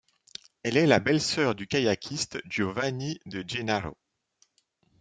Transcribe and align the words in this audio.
Elle 0.63 0.77
est 0.77 0.87
la 0.87 0.97
belle-sœur 0.99 1.53
du 1.53 1.67
kayakiste 1.67 2.39
Giovanni 2.49 3.19
De 3.27 3.43
Gennaro. 3.47 3.95